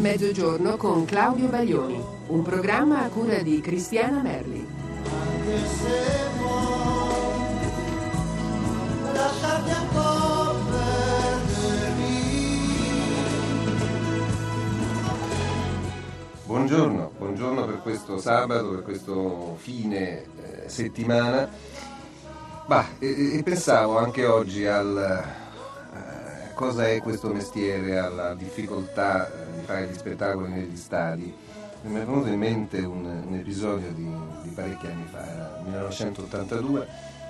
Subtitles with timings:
[0.00, 4.66] Mezzogiorno con Claudio Baglioni, un programma a cura di Cristiana Merli.
[9.12, 9.70] Lasciarti.
[16.46, 21.48] Buongiorno, buongiorno per questo sabato, per questo fine eh, settimana.
[22.66, 24.96] Bah, e, e pensavo anche oggi al
[25.94, 31.32] eh, cosa è questo mestiere, alla difficoltà eh, fare gli spettacoli negli stadi.
[31.82, 34.10] Mi è venuto in mente un, un episodio di,
[34.42, 36.86] di parecchi anni fa, era il 1982,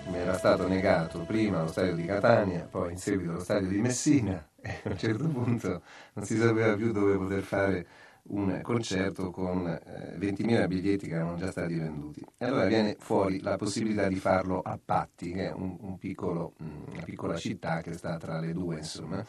[0.07, 3.81] mi era stato negato prima lo stadio di Catania, poi in seguito lo stadio di
[3.81, 5.83] Messina e a un certo punto
[6.15, 7.87] non si sapeva più dove poter fare
[8.25, 12.25] un concerto con eh, 20.000 biglietti che erano già stati venduti.
[12.37, 16.55] E allora viene fuori la possibilità di farlo a Patti, che è un, un piccolo,
[16.63, 19.25] mm, una piccola città che sta tra le due, insomma,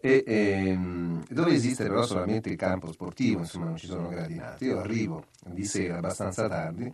[0.00, 4.64] e, ehm, dove esiste però solamente il campo sportivo, insomma non ci sono gradinati.
[4.64, 6.92] Io arrivo di sera abbastanza tardi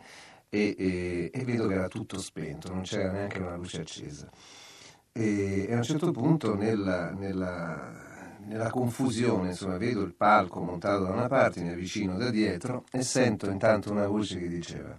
[0.48, 4.28] e, e- e vedo che era tutto spento, non c'era neanche una luce accesa.
[5.12, 8.09] E, e a un certo punto nella, nella-
[8.46, 13.02] nella confusione, insomma, vedo il palco montato da una parte, mi avvicino da dietro e
[13.02, 14.98] sento intanto una voce che diceva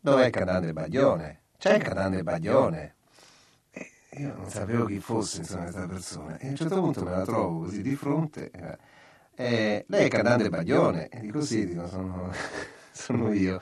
[0.00, 1.40] Dov'è il cantante Baglione?
[1.58, 2.94] C'è il cantante Baglione?
[3.70, 6.38] E io non sapevo chi fosse, insomma, questa persona.
[6.38, 8.50] E a un certo punto me la trovo così di fronte.
[9.34, 11.08] eh, lei è il cantante Baglione?
[11.08, 12.30] E dico sì, dico, sono,
[12.92, 13.60] sono io.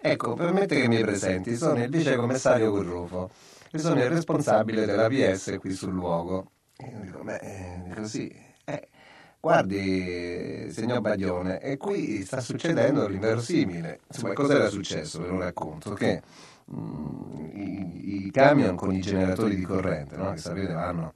[0.00, 3.30] Ecco, permette che mi presenti, sono il vicecommissario Currufo
[3.70, 6.50] e sono il responsabile della PS qui sul luogo.
[6.76, 8.30] E io dico, beh, eh, dico sì,
[8.66, 8.88] eh,
[9.40, 14.00] guardi, signor Baglione, e qui sta succedendo l'inverosimile.
[14.08, 15.20] Insomma, cos'era successo?
[15.20, 16.20] Ve lo racconto, che
[16.72, 21.12] mm, i, i camion con i generatori di corrente, no, che sapete vanno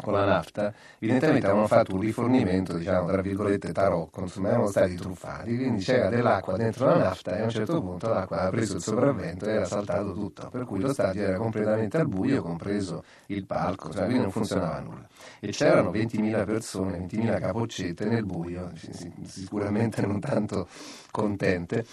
[0.00, 4.94] con la nafta, evidentemente avevano fatto un rifornimento, diciamo, tra virgolette, tarocco, insomma, erano stati
[4.94, 8.76] truffati, quindi c'era dell'acqua dentro la nafta e a un certo punto l'acqua aveva preso
[8.76, 13.04] il sopravvento e era saltato tutto, per cui lo stadio era completamente al buio, compreso
[13.26, 15.06] il palco, cioè, quindi non funzionava nulla.
[15.38, 20.66] E c'erano 20.000 persone, 20.000 capoccette nel buio, si- si- sicuramente non tanto
[21.10, 21.84] contente,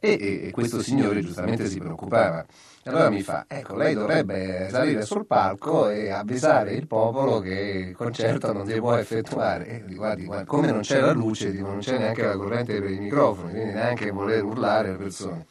[0.00, 2.44] e- e questo signore giustamente si preoccupava.
[2.86, 7.88] E allora mi fa, ecco, lei dovrebbe salire sul palco e avvisare il popolo che
[7.88, 9.66] il concerto non si può effettuare.
[9.66, 13.00] E guardi, guardi, come non c'è la luce, non c'è neanche la corrente per i
[13.00, 15.46] microfoni, quindi neanche voler urlare alle persone.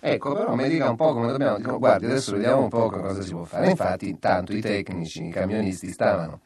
[0.00, 3.22] Ecco, però mi dica un po' come dobbiamo, dico, guardi, adesso vediamo un po' cosa
[3.22, 3.70] si può fare.
[3.70, 6.40] Infatti, intanto i tecnici, i camionisti stavano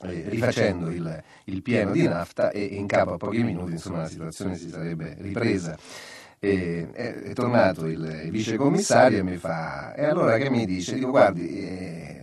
[0.00, 4.08] eh, rifacendo il, il pieno di nafta e in capo a pochi minuti insomma, la
[4.08, 5.76] situazione si sarebbe ripresa.
[6.38, 10.94] E, è, è tornato il, vicecommissario e mi fa e allora che mi dice?
[10.94, 12.14] Dico guardi eh,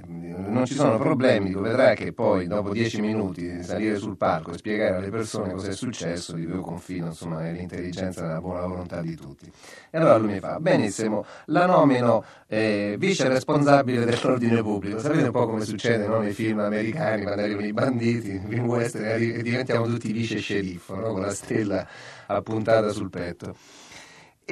[0.52, 4.58] non ci sono problemi, dico vedrà che poi dopo dieci minuti salire sul palco e
[4.58, 9.02] spiegare alle persone cosa è successo, dico io confido insomma nell'intelligenza e nella buona volontà
[9.02, 9.52] di tutti.
[9.90, 15.32] E allora lui mi fa benissimo, la nomino eh, vice responsabile dell'ordine pubblico, sapete un
[15.32, 19.86] po' come succede no, nei film americani quando arrivano i banditi, in western arri- diventiamo
[19.86, 21.88] tutti vice sceriffo no, con la stella
[22.28, 23.56] appuntata sul petto.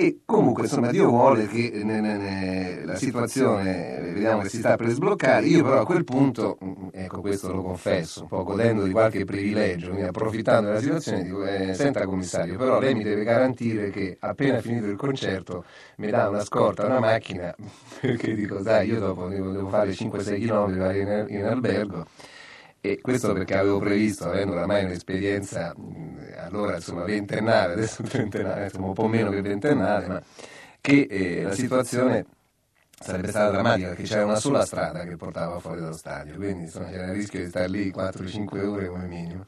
[0.02, 4.78] E comunque, insomma, Dio vuole che ne- ne- ne- la situazione vediamo che si sta
[4.78, 5.46] per sbloccare.
[5.46, 9.26] Io, però, a quel punto, mm, ecco, questo lo confesso, un po' godendo di qualche
[9.26, 14.16] privilegio, quindi approfittando della situazione, dico: eh, Senta, commissario, però lei mi deve garantire che
[14.22, 15.66] appena finito il concerto
[15.98, 17.54] mi dà una scorta, una macchina,
[18.00, 22.06] perché dico, sai, io dopo devo, devo fare 5-6 km in, in albergo.
[22.82, 25.76] E questo perché avevo previsto, avendo oramai un'esperienza
[26.38, 30.22] allora insomma ventennale, adesso trentennale, insomma un po' meno che ventennale, ma
[30.82, 32.26] che eh, la situazione
[33.00, 36.90] sarebbe stata drammatica perché c'era una sola strada che portava fuori dallo stadio, quindi insomma
[36.90, 39.46] c'era il rischio di stare lì 4-5 ore come minimo.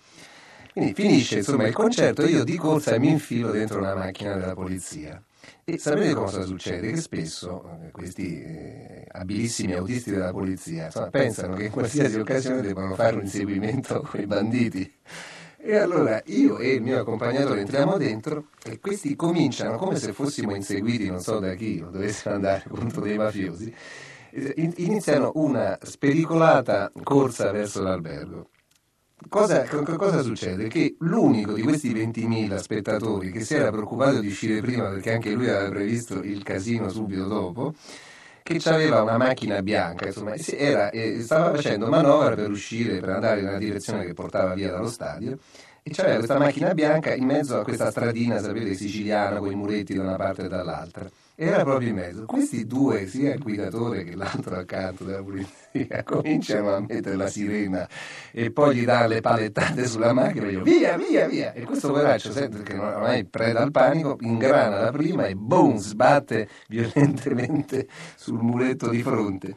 [0.73, 4.53] Quindi finisce insomma il concerto e io di corsa mi infilo dentro una macchina della
[4.53, 5.21] polizia.
[5.63, 6.91] E sapete cosa succede?
[6.91, 12.61] Che spesso eh, questi eh, abilissimi autisti della polizia insomma, pensano che in qualsiasi occasione
[12.61, 14.93] debbano fare un inseguimento con i banditi.
[15.63, 20.55] E allora io e il mio accompagnatore entriamo dentro e questi cominciano come se fossimo
[20.55, 23.73] inseguiti non so da chi o dovessero andare contro dei mafiosi.
[24.31, 28.49] eh, in- Iniziano una spericolata corsa verso l'albergo.
[29.29, 30.67] Cosa, co- co- cosa succede?
[30.67, 35.31] Che l'unico di questi 20.000 spettatori che si era preoccupato di uscire prima perché anche
[35.31, 37.73] lui aveva previsto il casino subito dopo,
[38.43, 43.41] che aveva una macchina bianca, insomma, era, eh, stava facendo manovra per uscire, per andare
[43.41, 45.37] nella direzione che portava via dallo stadio
[45.83, 49.93] e c'aveva questa macchina bianca in mezzo a questa stradina, sapete, siciliana, con i muretti
[49.93, 51.09] da una parte e dall'altra.
[51.43, 52.25] Era proprio in mezzo.
[52.25, 57.89] Questi due, sia il guidatore che l'altro accanto della polizia, cominciano a mettere la sirena
[58.31, 61.53] e poi gli dà le palettate sulla macchina e io via, via, via.
[61.53, 66.47] E questo poveraccio sente che ormai preda al panico, ingrana la prima e boom, sbatte
[66.67, 69.55] violentemente sul muretto di fronte.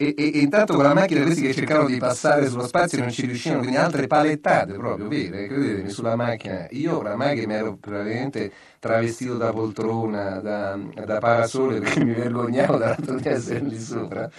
[0.00, 3.10] E, e, e, intanto con la macchina questi che cercavano di passare sullo spazio non
[3.10, 6.68] ci riuscivano, quindi altre palettate proprio, vere, credetemi, sulla macchina.
[6.70, 12.76] Io oramai che mi ero praticamente travestito da poltrona, da, da parasole, perché mi vergognavo
[12.76, 14.30] dall'altro di essere lì sopra.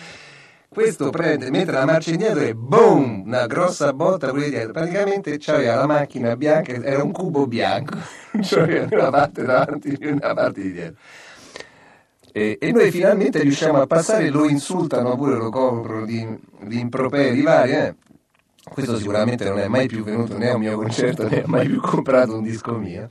[0.69, 4.71] Questo prende, mette la marcia indietro e boom, una grossa botta pure dietro.
[4.71, 7.97] Praticamente c'aveva la macchina bianca, era un cubo bianco,
[8.43, 11.01] cioè una parte davanti e una parte di dietro.
[12.31, 16.25] E, e, noi finalmente riusciamo a passare, lo insultano pure, lo coprono di,
[16.61, 17.71] di improperi vari.
[17.71, 17.95] Eh.
[18.63, 21.65] Questo sicuramente non è mai più venuto né a un mio concerto né ha mai
[21.67, 23.09] più comprato un disco mio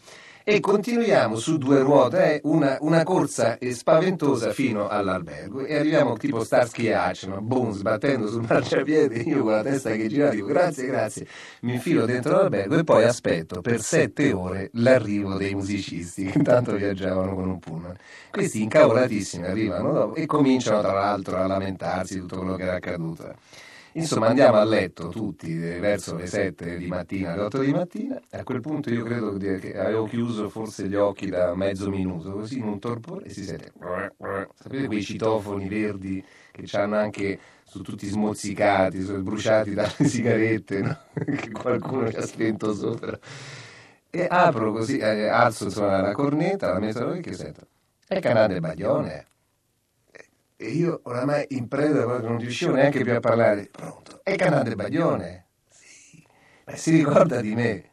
[0.50, 6.42] e continuiamo su due ruote, eh, una, una, corsa spaventosa fino all'albergo e arriviamo tipo
[6.42, 7.42] Starsky e Hutch, no?
[7.42, 11.26] boom, sbattendo sul marciapiede, io con la testa che gira dico grazie, grazie,
[11.60, 16.72] mi infilo dentro l'albergo e poi aspetto per sette ore l'arrivo dei musicisti che intanto
[16.76, 17.96] viaggiavano con un pullman.
[18.30, 22.76] Questi incavolatissimi arrivano dopo e cominciano tra l'altro a lamentarsi di tutto quello che era
[22.76, 23.34] accaduto.
[23.98, 28.20] Insomma, andiamo a letto tutti verso le 7 di mattina, alle 8 di mattina.
[28.30, 32.58] A quel punto io credo che avevo chiuso forse gli occhi da mezzo minuto, così
[32.58, 33.72] in un torpore e si sente.
[34.54, 40.98] Sapete quei citofoni verdi che hanno anche su tutti smozzicati, bruciati dalle sigarette, no?
[41.14, 43.18] che qualcuno ci ha spento sopra.
[44.10, 47.66] E apro così, eh, alzo insomma, la cornetta, la metto all'orecchio e sento.
[48.06, 49.26] È canale Baglione
[50.60, 53.68] e io oramai in preda non riuscivo neanche più a parlare.
[53.70, 54.20] Pronto?
[54.24, 55.46] È Canale Baglione?
[55.70, 56.20] Sì,
[56.66, 57.90] ma si ricorda di me?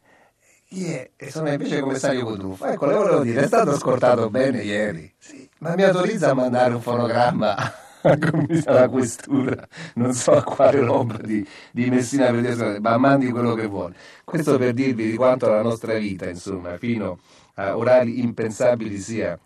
[0.68, 1.12] Chi è?
[1.16, 2.66] E sono invece commissario Cotruffo.
[2.66, 5.14] Ecco, le volevo dire, è stato scortato bene ieri.
[5.20, 7.56] Sì, ma mi autorizza a mandare un fonogramma
[8.66, 13.54] alla questura, non so a quale roba di, di Messina per dire, ma mandi quello
[13.54, 13.96] che vuole.
[14.24, 17.20] Questo per dirvi di quanto la nostra vita, insomma, fino
[17.54, 19.40] a orari impensabili sia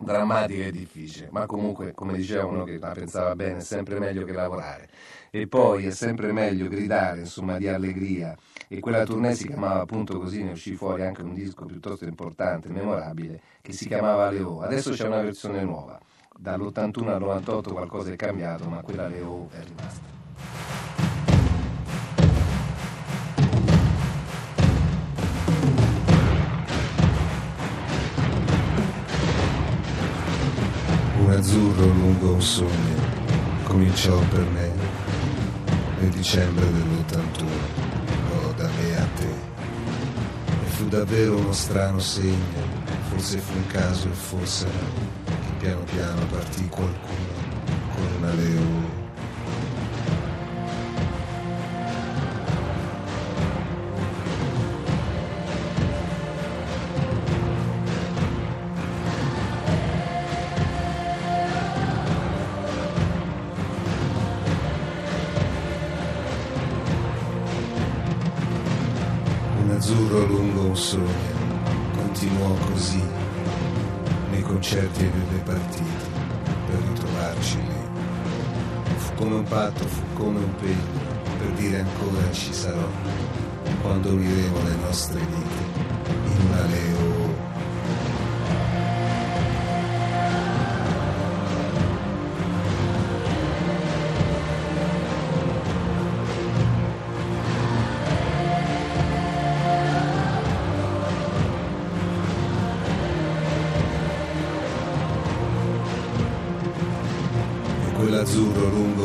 [0.00, 4.24] drammatica e difficile, ma comunque, come diceva uno che la pensava bene, è sempre meglio
[4.24, 4.88] che lavorare.
[5.30, 8.36] E poi è sempre meglio gridare, insomma, di allegria.
[8.66, 12.68] E quella tournée si chiamava appunto così, ne uscì fuori anche un disco piuttosto importante,
[12.68, 14.60] memorabile, che si chiamava Leo.
[14.62, 16.00] Adesso c'è una versione nuova.
[16.36, 20.19] Dall'81 al 98 qualcosa è cambiato, ma quella Leo è rimasta.
[31.50, 32.94] Azzurro lungo un sogno
[33.64, 34.70] cominciò per me
[35.98, 37.44] nel dicembre dell'81,
[38.30, 39.26] oh, da me a te.
[39.26, 42.62] E fu davvero uno strano segno,
[43.08, 47.34] forse fu un caso e forse no, che piano piano partì qualcuno
[47.94, 48.89] con una leone
[70.90, 71.06] sogno,
[71.94, 73.00] continuò così
[74.30, 76.08] nei concerti e nelle partite
[76.66, 77.88] per ritrovarci lì.
[78.96, 82.88] Fu come un patto, fu come un pegno per dire ancora ci sarò
[83.82, 85.59] quando uniremo le nostre vite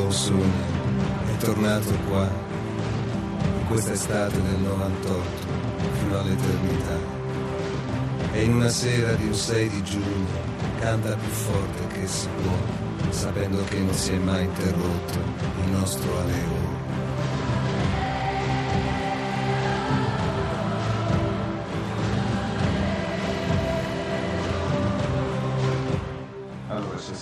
[0.05, 0.43] un sogno
[1.25, 2.29] è tornato qua.
[3.59, 5.21] In questa estate del 98
[5.99, 6.97] fino all'eternità.
[8.33, 13.09] E in una sera di un 6 di giugno canta più forte che si può
[13.09, 15.19] sapendo che non si è mai interrotto
[15.63, 16.75] il nostro aleo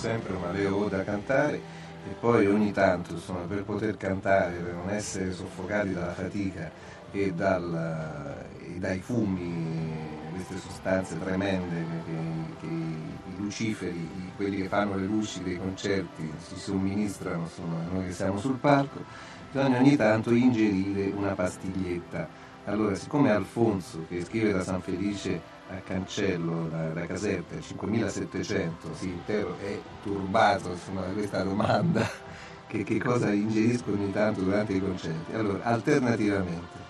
[0.04, 4.90] sempre una Leo da cantare e poi ogni tanto insomma, per poter cantare, per non
[4.90, 6.70] essere soffocati dalla fatica
[7.10, 12.16] e, dal, e dai fumi, queste sostanze tremende che, che,
[12.60, 18.12] che, i luciferi, quelli che fanno le luci dei concerti, si somministrano insomma, noi che
[18.12, 19.02] siamo sul palco,
[19.50, 22.28] bisogna ogni tanto ingerire una pastiglietta.
[22.66, 25.40] Allora, siccome Alfonso, che scrive da San Felice
[25.70, 32.08] a Cancello, da, da Caserta, 5700, si interroga, è turbato insomma, da questa domanda,
[32.66, 35.34] che, che cosa ingerisco ogni tanto durante i concerti.
[35.34, 36.82] Allora, alternativamente,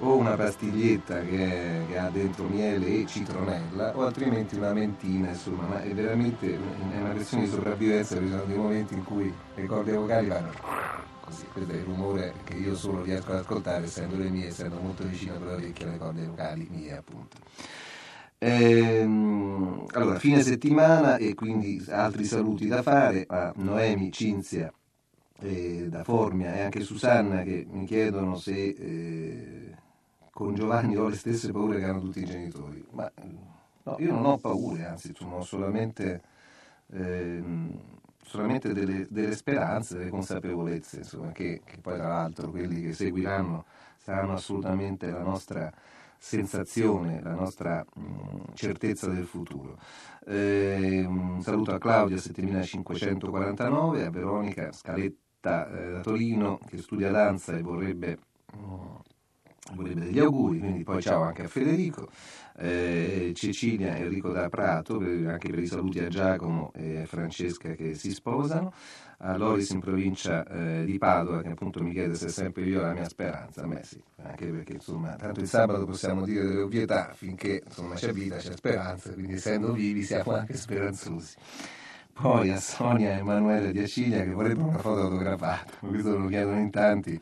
[0.00, 5.66] o una pastiglietta che, che, ha dentro miele e citronella o altrimenti una mentina insomma
[5.66, 9.66] ma è veramente è una questione di sopravvivenza ci sono dei momenti in cui le
[9.66, 10.52] corde vocali vanno
[11.20, 14.78] così questo è il rumore che io solo riesco ad ascoltare essendo le mie essendo
[14.80, 17.36] molto vicino per orecchie alle corde vocali mie appunto
[18.38, 24.72] ehm, allora fine settimana e quindi altri saluti da fare a Noemi Cinzia
[25.40, 29.76] eh, da Formia e anche Susanna che mi chiedono se eh,
[30.38, 33.10] con Giovanni ho le stesse paure che hanno tutti i genitori, ma
[33.82, 36.22] no, io non ho paure, anzi sono solamente,
[36.92, 37.42] eh,
[38.22, 43.64] solamente delle, delle, speranze, delle consapevolezze, insomma, che, che, poi tra l'altro quelli che seguiranno
[43.96, 45.72] saranno assolutamente la nostra
[46.18, 49.78] sensazione, la nostra mh, certezza del futuro.
[50.26, 57.56] Eh, un saluto a Claudia 7549, a Veronica Scaletta eh, da Torino che studia danza
[57.56, 58.18] e vorrebbe...
[58.52, 58.96] Mh,
[59.74, 62.08] vorrebbe degli auguri, quindi poi ciao anche a Federico,
[62.56, 67.94] eh, Cecilia Enrico da Prato, anche per i saluti a Giacomo e a Francesca che
[67.94, 68.72] si sposano,
[69.18, 72.80] a Loris in provincia eh, di Padova che appunto mi chiede se è sempre io
[72.80, 76.60] la mia speranza, a me sì, anche perché insomma tanto il sabato possiamo dire delle
[76.60, 81.36] ovvietà finché insomma c'è vita, c'è speranza, quindi essendo vivi siamo anche speranzosi.
[82.12, 86.58] Poi a Sonia e Emanuele di Acilia che vorrebbero una foto fotografata, questo lo chiedono
[86.58, 87.20] in tanti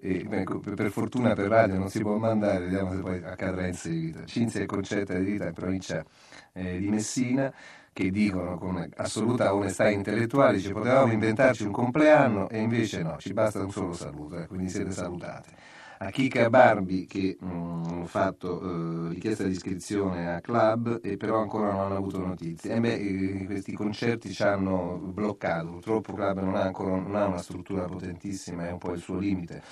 [0.00, 3.74] e, beh, per fortuna per radio non si può mandare, vediamo se poi accadrà in
[3.74, 4.24] seguito.
[4.24, 6.04] Cinzia e Concetta di Vita in provincia
[6.52, 7.52] eh, di Messina
[7.92, 13.32] che dicono con assoluta onestà intellettuale ci potevamo inventarci un compleanno e invece no, ci
[13.32, 18.60] basta un solo saluto, eh, quindi siete salutate a Kika Barbi che mh, mm, fatto
[18.60, 22.74] eh, richiesta di iscrizione a club e però ancora non hanno avuto notizie.
[22.74, 27.26] E beh, eh, questi concerti ci hanno bloccato, purtroppo club non ha ancora non ha
[27.26, 29.62] una struttura potentissima, è un po' il suo limite.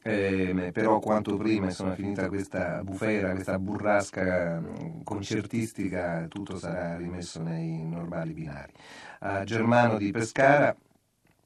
[0.00, 7.42] Eh, però quanto prima insomma, finita questa bufera, questa burrasca mm, concertistica, tutto sarà rimesso
[7.42, 8.72] nei normali binari.
[9.20, 10.74] A Germano di Pescara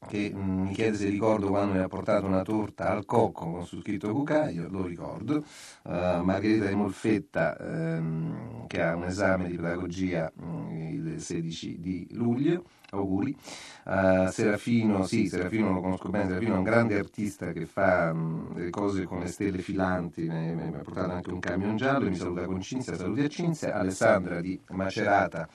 [0.08, 3.66] che mm, mi chiede se ricordo quando mi ha portato una torta al cocco con
[3.66, 5.44] su scritto cucaio, lo ricordo.
[5.84, 12.08] Uh, Margherita di Molfetta ehm, che ha un esame di pedagogia mm, il 16 di
[12.12, 13.36] luglio, auguri.
[13.84, 18.54] Uh, Serafino, sì, Serafino lo conosco bene, Serafino è un grande artista che fa mh,
[18.54, 22.44] delle cose con le stelle filanti, mi ha portato anche un camion giallo, mi saluta
[22.44, 23.74] con Cinzia, saluti a Cinzia.
[23.74, 25.48] Alessandra di Macerata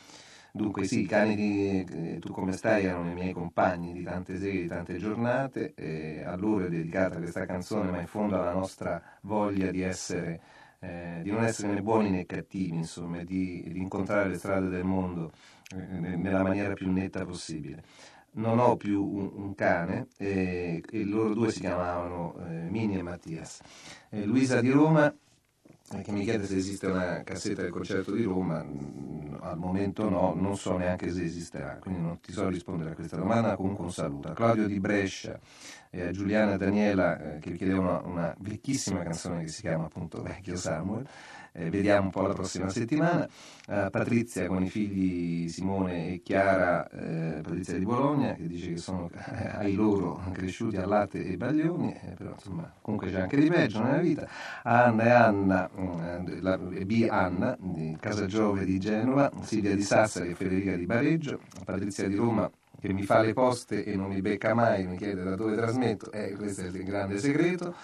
[0.58, 4.38] Dunque sì, i cani di eh, Tu come stai erano i miei compagni di tante
[4.38, 8.52] sere, di tante giornate, e a loro è dedicata questa canzone, ma in fondo alla
[8.52, 10.42] nostra voglia di essere,
[10.80, 14.84] eh, di non essere né buoni né cattivi, insomma, di, di incontrare le strade del
[14.84, 15.32] mondo
[15.76, 17.84] eh, nella maniera più netta possibile.
[18.32, 23.02] Non ho più un, un cane e, e, loro due si chiamavano eh, Mini e
[23.02, 23.62] Mattias.
[24.10, 25.14] Luisa di Roma
[26.04, 28.66] che mi chiede se esiste una cassetta del concerto di Roma,
[29.40, 33.16] al momento no, non so neanche se esisterà, quindi non ti so rispondere a questa
[33.16, 34.28] domanda, comunque un saluto.
[34.28, 35.40] A Claudio di Brescia
[35.90, 39.86] e a Giuliana Daniela eh, che vi chiedevano una, una vecchissima canzone che si chiama
[39.86, 41.08] appunto Vecchio Samuel,
[41.58, 43.28] eh, vediamo un po' la prossima settimana.
[43.68, 48.78] Uh, Patrizia con i figli Simone e Chiara, eh, Patrizia di Bologna, che dice che
[48.78, 49.10] sono
[49.58, 53.82] ai loro cresciuti a latte e baglioni, eh, però insomma comunque c'è anche di peggio
[53.82, 54.26] nella vita.
[54.64, 57.08] Anna e Anna, mm, la, B.
[57.10, 62.16] Anna di Casa Giove di Genova, Silvia di Sassari e Federica di Bareggio, Patrizia di
[62.16, 62.50] Roma
[62.80, 66.12] che mi fa le poste e non mi becca mai, mi chiede da dove trasmetto,
[66.12, 67.76] eh, questo è il grande segreto.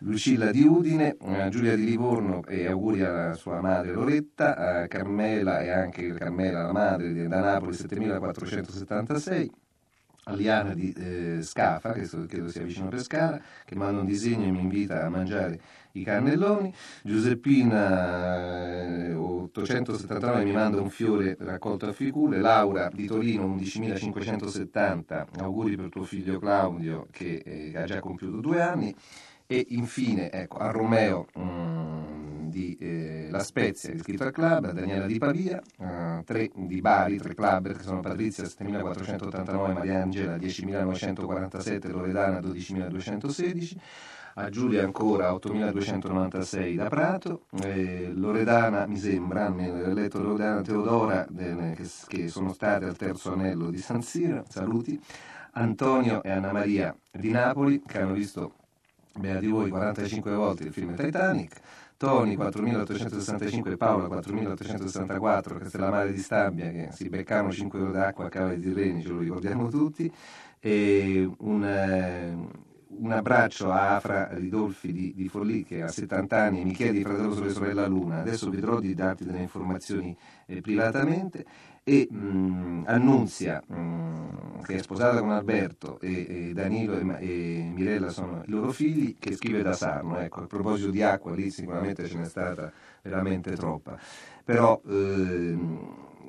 [0.00, 5.70] Lucilla di Udine, eh, Giulia di Livorno e auguri alla sua madre Loretta, Carmela e
[5.70, 9.50] anche Carmela la madre da Napoli 7476.
[10.26, 14.46] A Liana di eh, Scafa, che credo sia vicino a Pescara, che manda un disegno
[14.46, 15.60] e mi invita a mangiare
[15.92, 16.72] i cannelloni.
[17.02, 18.71] Giuseppina eh,
[19.60, 22.38] 879 mi manda un fiore raccolto a Ficule.
[22.38, 28.62] Laura di Torino 11570, auguri per tuo figlio Claudio che eh, ha già compiuto due
[28.62, 28.94] anni.
[29.46, 35.04] E infine ecco, a Romeo mm, di eh, La Spezia, iscritto al club, a Daniela
[35.04, 42.40] di Pavia, uh, tre di Bari, tre club che sono Patrizia 7489, Mariangela 10947, Loredana
[42.40, 43.80] 12216
[44.34, 51.74] a Giulia ancora 8296 da Prato, eh, Loredana mi sembra, ho letto Loredana Teodora eh,
[51.76, 54.98] che, che, sono state al terzo anello di San Siro, saluti,
[55.52, 58.54] Antonio e Anna Maria di Napoli che hanno visto
[59.18, 61.60] beati voi 45 volte il film Titanic,
[61.98, 68.28] Toni 4865 e Paola 4864, Castellammare di Stabia che si beccavano 5 ore d'acqua a
[68.30, 70.10] Cava di Reni, ce lo ricordiamo tutti,
[70.58, 76.60] e un, eh, un abbraccio a Afra Ridolfi di, di Forlì che ha 70 anni
[76.60, 80.60] e mi chiede di fratello sulle sorella Luna, adesso vedrò di darti delle informazioni eh,
[80.60, 81.44] privatamente
[81.84, 88.10] e mh, Annunzia, mh, che è sposata con Alberto, e, e Danilo e, e, Mirella
[88.10, 90.18] sono i loro figli, che scrive da Sarno.
[90.18, 92.70] Ecco, a proposito di acqua, lì sicuramente ce n'è stata
[93.02, 93.98] veramente troppa.
[94.44, 95.58] Però eh,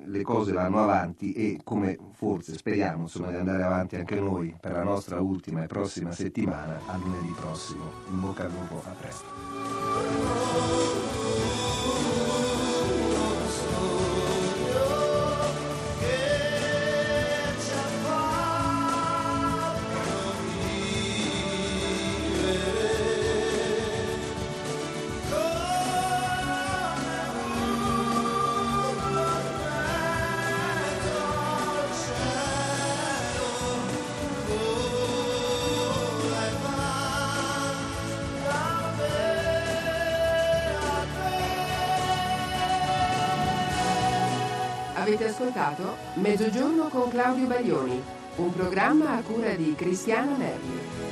[0.05, 4.73] le cose vanno avanti e come forse speriamo insomma, di andare avanti anche noi per
[4.73, 7.91] la nostra ultima e prossima settimana, a lunedì prossimo.
[8.09, 9.92] In bocca al lupo, a presto.
[45.13, 48.01] Avete ascoltato Mezzogiorno con Claudio Baglioni,
[48.37, 51.02] un programma a cura di Cristiano Nervi.